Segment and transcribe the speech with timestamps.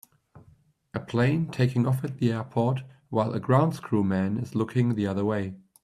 [0.95, 5.05] A plane taking off at the airport while a grounds crew man is looking the
[5.05, 5.53] other way.